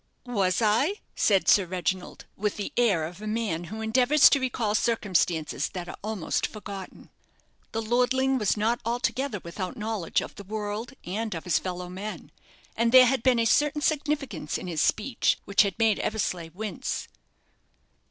"Was 0.25 0.63
I?" 0.63 0.95
said 1.15 1.47
Sir 1.47 1.63
Reginald, 1.67 2.25
with 2.35 2.57
the 2.57 2.73
air 2.75 3.05
of 3.05 3.21
a 3.21 3.27
man 3.27 3.65
who 3.65 3.81
endeavours 3.81 4.31
to 4.31 4.39
recall 4.39 4.73
circumstances 4.73 5.69
that 5.73 5.87
are 5.87 5.95
almost 6.03 6.47
forgotten. 6.47 7.11
The 7.71 7.83
lordling 7.83 8.39
was 8.39 8.57
not 8.57 8.81
altogether 8.83 9.39
without 9.43 9.77
knowledge 9.77 10.21
of 10.21 10.33
the 10.33 10.43
world 10.43 10.93
and 11.03 11.35
of 11.35 11.43
his 11.43 11.59
fellow 11.59 11.87
men, 11.87 12.31
and 12.75 12.91
there 12.91 13.05
had 13.05 13.21
been 13.21 13.37
a 13.37 13.45
certain 13.45 13.81
significance 13.83 14.57
in 14.57 14.65
his 14.65 14.81
speech 14.81 15.37
which 15.45 15.61
had 15.61 15.77
made 15.77 15.99
Eversleigh 15.99 16.49
wince. 16.51 17.07